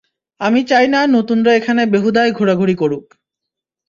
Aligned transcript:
আমি 0.41 0.61
চাই 0.63 0.85
না 0.93 1.01
নতুনরা 1.15 1.51
এখানে 1.59 1.81
বেহুদাই 1.93 2.29
ঘোরাঘুরি 2.31 2.75
করুক! 2.81 3.05